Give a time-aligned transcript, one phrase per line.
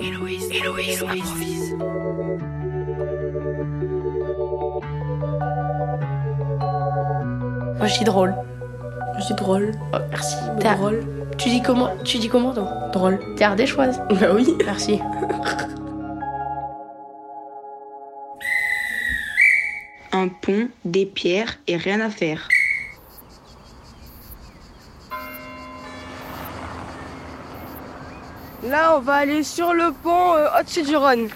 [0.00, 1.74] Héloïse, Héloïse improvise.
[7.78, 8.34] Moi, je dis drôle.
[9.20, 9.72] Je dis drôle.
[9.92, 10.36] Oh, merci.
[10.58, 11.04] T'es T'es- drôle.
[11.38, 13.18] Tu dis comment Tu dis comment donc Drôle.
[13.36, 14.00] T'es ardéchoise.
[14.20, 14.46] Bah oui.
[14.64, 15.00] Merci.
[20.12, 22.48] Un pont, des pierres et rien à faire.
[28.64, 31.28] Là, on va aller sur le pont euh, au-dessus du Rhône.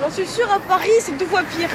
[0.00, 1.68] J'en suis sûre, à Paris, c'est deux fois pire.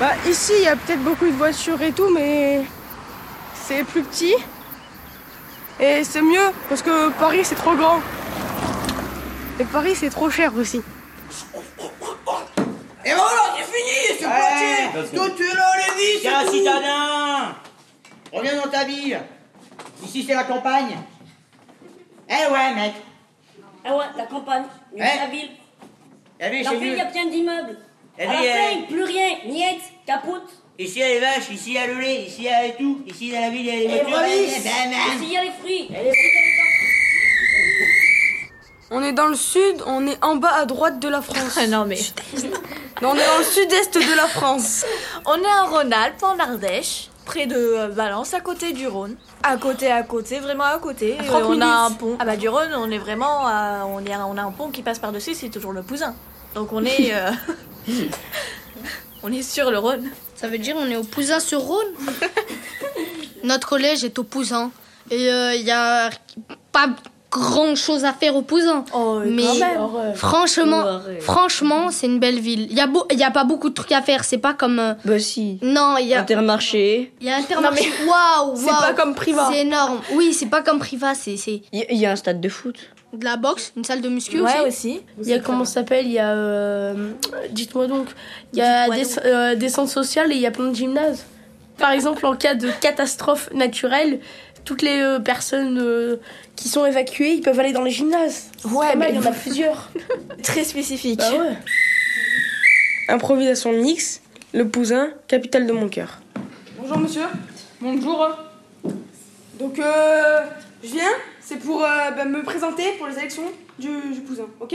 [0.00, 2.64] Bah, ici, il y a peut-être beaucoup de voitures et tout, mais
[3.54, 4.34] c'est plus petit.
[5.78, 8.00] Et c'est mieux, parce que Paris, c'est trop grand.
[9.60, 10.80] Et Paris, c'est trop cher aussi.
[13.76, 17.54] Fini, c'est parti Tout les vies, Tiens, c'est tout citadin
[18.32, 19.20] Reviens dans ta ville
[20.04, 20.96] Ici, c'est la campagne
[22.28, 22.92] Eh ouais, mec
[23.84, 25.50] Ah ouais, la campagne, que la ville.
[26.38, 27.78] La ville, c'est ville, il y a plein d'immeubles.
[28.18, 30.50] La À la ville, fin, elle- plus rien, niette, capote.
[30.78, 32.48] Ici, il y a les vaches, ici, il y a le lait, ici, il y
[32.48, 33.02] a tout.
[33.06, 34.28] Ici, dans la ville, il y a les voitures.
[34.34, 35.88] Ici, il y a les fruits.
[38.90, 41.58] On est dans le sud, on est en bas à droite de la France.
[41.68, 41.98] non mais.
[43.02, 44.84] Non, on est dans le sud-est de la France.
[45.26, 49.16] On est en Rhône-Alpes, en Ardèche, près de euh, Valence, à côté du Rhône.
[49.42, 51.16] À côté, à côté, vraiment à côté.
[51.18, 51.62] À 30 on minutes.
[51.64, 52.16] a un pont.
[52.18, 54.82] Ah bah du Rhône, on est vraiment, à- on, est, on a un pont qui
[54.82, 56.14] passe par-dessus, c'est toujours le Pouzin.
[56.54, 57.30] Donc on est, euh,
[59.22, 60.08] on est sur le Rhône.
[60.34, 61.92] Ça veut dire on est au Pouzin-sur-Rhône
[63.44, 64.70] Notre collège est au Pouzin.
[65.10, 66.10] Et il n'y a
[66.72, 66.88] pas
[67.36, 68.84] grand chose à faire au Pouzin.
[68.94, 70.14] Oh, Mais quand même.
[70.14, 72.66] franchement, franchement, c'est une belle ville.
[72.70, 74.24] Il n'y a, beau- y a pas beaucoup de trucs à faire.
[74.24, 74.78] C'est pas comme.
[74.78, 75.58] euh, Bah si.
[75.62, 77.12] Non, il y a, Intermarché.
[77.20, 77.90] il y a Intermarché.
[78.06, 79.48] Waouh, C'est pas comme Priva.
[79.50, 80.00] C'est énorme.
[80.14, 81.14] Oui, c'est pas comme Priva.
[81.14, 82.76] C'est c'est Il y, a un stade de foot.
[83.12, 84.68] de la boxe, une salle de muscu Ouais aussi.
[84.68, 85.00] aussi.
[85.22, 86.06] Il y a comment ça s'appelle?
[86.06, 86.32] Il y a.
[86.32, 87.12] euh,
[87.50, 88.08] Dites-moi donc.
[88.52, 91.24] Il y a des, euh, des centres sociaux et il y a plein de gymnases.
[91.78, 94.20] Par exemple, en cas de catastrophe naturelle,
[94.66, 96.16] toutes les euh, personnes euh,
[96.56, 98.50] qui sont évacuées, ils peuvent aller dans les gymnases.
[98.64, 99.90] Ouais, Pas mal, mais il y en a plusieurs.
[100.42, 101.20] très spécifique.
[101.20, 101.56] Bah ouais.
[103.08, 104.20] Improvisation mix,
[104.52, 106.18] le Pouzin, capitale de mon cœur.
[106.78, 107.22] Bonjour monsieur.
[107.80, 108.28] Bonjour.
[109.58, 110.40] Donc euh,
[110.82, 113.44] je viens, c'est pour euh, bah, me présenter pour les élections
[113.78, 114.74] du, du Pouzin, ok?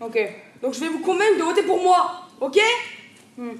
[0.00, 0.18] Ok.
[0.62, 2.58] Donc je vais vous convaincre de voter pour moi, ok?
[3.36, 3.50] Hmm.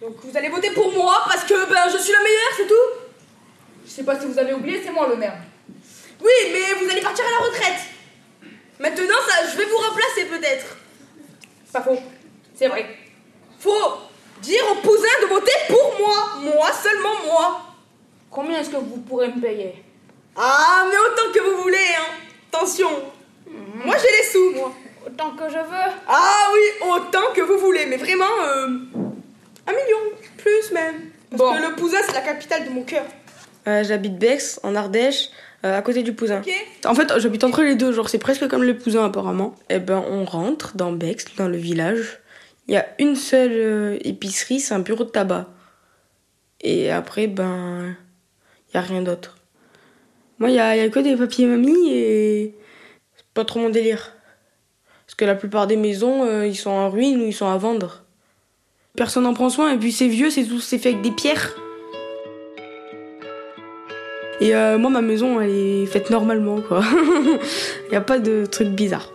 [0.00, 3.01] Donc vous allez voter pour moi parce que ben je suis la meilleure, c'est tout?
[3.92, 5.36] Sais pas si vous avez oublié, c'est moi le maire.
[6.20, 7.80] Oui, mais vous allez partir à la retraite.
[8.78, 10.76] Maintenant, ça, je vais vous remplacer peut-être.
[11.72, 11.98] Pas faux.
[12.54, 12.86] C'est vrai.
[13.58, 13.98] Faut
[14.40, 16.14] dire aux Pouzins de voter pour moi.
[16.40, 17.60] Moi, seulement moi.
[18.30, 19.84] Combien est-ce que vous pourrez me payer?
[20.36, 22.14] Ah, mais autant que vous voulez, hein.
[22.52, 22.90] Attention.
[23.46, 24.72] Moi, j'ai les sous, moi.
[25.06, 25.92] Autant que je veux.
[26.08, 27.86] Ah oui, autant que vous voulez.
[27.86, 28.66] Mais vraiment, euh,
[29.66, 29.98] un million.
[30.38, 31.10] Plus même.
[31.36, 33.04] Parce que le Pouzin, c'est la capitale de mon cœur.
[33.66, 35.30] Euh, J'habite Bex, en Ardèche,
[35.64, 36.42] euh, à côté du Pouzin.
[36.84, 39.54] En fait, j'habite entre les deux, genre c'est presque comme le Pouzin apparemment.
[39.70, 42.18] Et ben, on rentre dans Bex, dans le village.
[42.66, 45.48] Il y a une seule euh, épicerie, c'est un bureau de tabac.
[46.60, 47.96] Et après, ben,
[48.68, 49.36] il y a rien d'autre.
[50.38, 52.56] Moi, il y a, y a que des papiers mamie et
[53.16, 54.12] c'est pas trop mon délire.
[55.06, 57.56] Parce que la plupart des maisons, euh, ils sont en ruine ou ils sont à
[57.56, 58.04] vendre.
[58.96, 61.54] Personne n'en prend soin et puis c'est vieux, c'est tout, c'est fait avec des pierres.
[64.42, 66.82] Et euh, moi, ma maison, elle est faite normalement, quoi.
[67.86, 69.12] Il n'y a pas de trucs bizarres.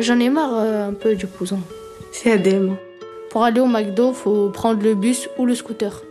[0.00, 1.60] J'en ai marre euh, un peu du Pouzin.
[2.10, 2.76] C'est Adem.
[3.30, 6.02] Pour aller au McDo, faut prendre le bus ou le scooter.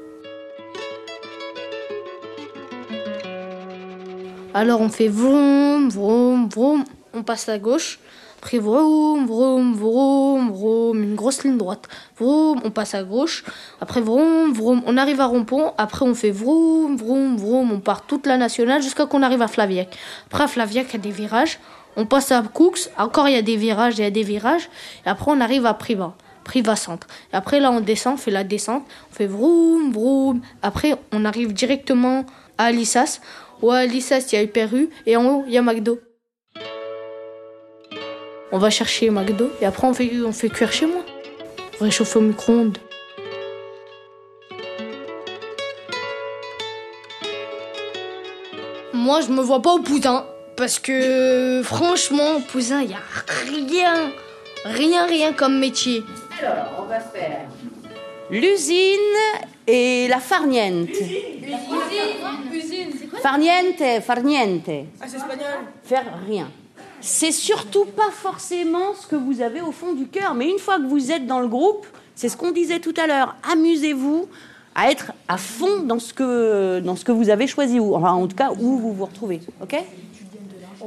[4.54, 8.00] Alors on fait vroom, vroom, vroom, on passe à gauche.
[8.44, 11.88] Après vroom, vroom, vroom, vroom, une grosse ligne droite.
[12.20, 13.46] Vroom, on passe à gauche.
[13.80, 15.72] Après vroom, vroom, on arrive à Rompont.
[15.78, 19.48] Après on fait vroom, vroom, vroom, on part toute la nationale jusqu'à qu'on arrive à
[19.48, 19.98] Flaviac.
[20.28, 21.58] Après Flaviac, il y a des virages.
[21.96, 24.70] On passe à Cooks, encore il y a des virages, il y des virages.
[25.06, 26.14] Et après on arrive à Priva.
[26.44, 27.08] Priva Centre.
[27.32, 30.42] Et après là on descend, on fait la descente, on fait vroom, vroom.
[30.62, 32.26] Après on arrive directement
[32.58, 33.22] à Alissas.
[33.62, 34.70] Ou à Alissas il y a Hyper
[35.06, 35.98] et en haut il y a McDo.
[38.56, 41.02] On va chercher McDo et après on fait, on fait cuire chez moi.
[41.82, 42.78] On réchauffe au micro-ondes.
[48.94, 53.00] Moi je me vois pas au poudin Parce que franchement, Poussin, il y a
[53.48, 54.12] rien,
[54.66, 56.04] rien, rien comme métier.
[56.40, 57.48] Alors, on va faire
[58.30, 59.00] l'usine
[59.66, 60.90] et la farniente.
[60.92, 64.70] Usine, c'est quoi Farniente, farniente.
[65.02, 65.58] Ah, c'est espagnol.
[65.84, 66.52] Faire rien.
[67.06, 70.78] C'est surtout pas forcément ce que vous avez au fond du cœur, mais une fois
[70.78, 71.86] que vous êtes dans le groupe,
[72.16, 73.36] c'est ce qu'on disait tout à l'heure.
[73.52, 74.30] Amusez-vous
[74.74, 78.14] à être à fond dans ce que dans ce que vous avez choisi, ou enfin
[78.14, 79.42] en tout cas où vous vous retrouvez.
[79.62, 79.76] Ok?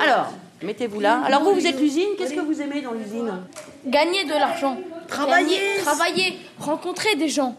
[0.01, 0.33] Alors,
[0.63, 1.21] mettez-vous là.
[1.23, 2.09] Alors vous, vous êtes l'usine.
[2.17, 3.31] Qu'est-ce que vous aimez dans l'usine?
[3.87, 4.79] Gagner de l'argent.
[5.09, 5.61] Travailler.
[5.83, 6.39] Travailler.
[6.59, 7.55] Rencontrer des gens.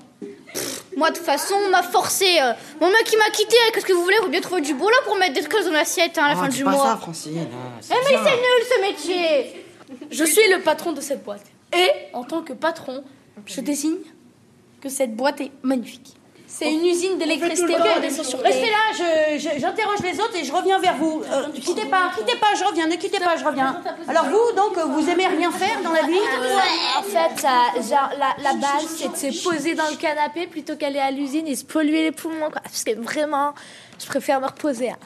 [0.97, 2.25] Moi, de toute façon, on m'a forcé.
[2.41, 2.51] euh,
[2.81, 3.55] mon mec, il m'a quitté.
[3.73, 6.17] Qu'est-ce que vous voulez Faut bien trouver du boulot pour mettre des trucs dans l'assiette
[6.17, 6.85] hein, à la Oh, fin du pas mois.
[6.87, 7.47] ça, Francine.
[7.53, 8.19] ah, Eh, mais bien.
[8.25, 9.65] c'est nul ce métier
[10.11, 11.43] Je suis le patron de cette boîte.
[11.73, 13.03] Et en tant que patron,
[13.45, 13.97] je désigne
[14.81, 16.15] que cette boîte est magnifique.
[16.49, 20.51] C'est une usine d'électricité Ok, pour descendre sur Restez là, j'interroge les autres et je
[20.53, 21.21] reviens vers vous.
[21.31, 23.81] Euh, quittez pas, quittez pas, je reviens, ne quittez pas, je reviens.
[24.07, 26.15] Alors vous, donc, vous aimez rien faire dans la vie
[26.97, 30.75] En fait, ça- genre, la, la base, c'est de se poser dans le canapé plutôt
[30.77, 32.49] qu'aller à l'usine et se polluer les poumons.
[32.49, 32.61] Quoi.
[32.61, 33.53] Parce que vraiment,
[34.01, 34.89] je préfère me reposer.
[34.91, 34.97] hein.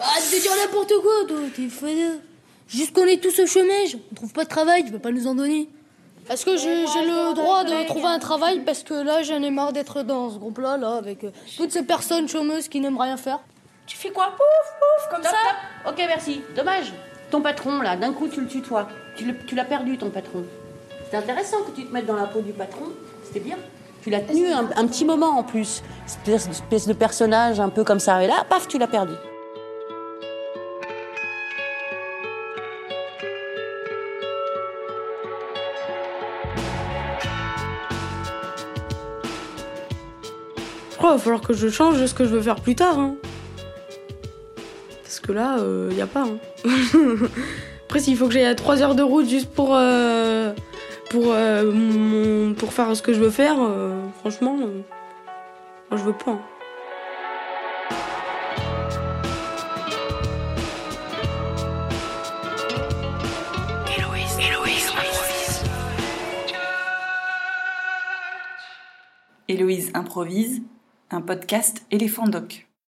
[0.00, 1.86] Arrête de dire n'importe quoi, toi, t'es fou.
[2.68, 5.28] Juste qu'on est tous au chômage, on trouve pas de travail, tu peux pas nous
[5.28, 5.68] en donner.
[6.28, 9.72] Est-ce que j'ai le droit de trouver un travail parce que là j'en ai marre
[9.72, 13.38] d'être dans ce groupe-là, là, avec euh, toutes ces personnes chômeuses qui n'aiment rien faire?
[13.86, 14.26] Tu fais quoi?
[14.26, 15.36] Pouf, pouf, comme Top, ça?
[15.84, 15.92] top.
[15.92, 16.42] Ok, merci.
[16.56, 16.92] Dommage.
[17.30, 18.88] Ton patron, là, d'un coup, tu le tutoies.
[19.16, 20.44] Tu l'as perdu, ton patron.
[21.04, 22.86] C'était intéressant que tu te mettes dans la peau du patron.
[23.24, 23.56] C'était bien.
[24.02, 25.82] Tu l'as tenu un, un petit moment en plus.
[26.06, 28.22] Cette espèce de personnage un peu comme ça.
[28.22, 29.14] Et là, paf, tu l'as perdu.
[41.06, 42.98] Crois qu'il va falloir que je change ce que je veux faire plus tard.
[42.98, 43.14] hein.
[45.02, 45.56] Parce que là,
[45.90, 46.24] il n'y a pas.
[46.24, 46.38] hein.
[47.84, 50.52] Après, s'il faut que j'aille à 3 heures de route juste pour, euh,
[51.10, 54.80] pour, euh, mon- pour faire ce que je veux faire, euh, franchement, euh,
[55.90, 56.32] moi je veux pas.
[56.32, 56.40] hein.
[63.96, 65.62] Héloïse, Héloïse improvise.
[69.48, 70.62] Héloïse improvise,
[71.10, 72.66] un podcast éléphant doc.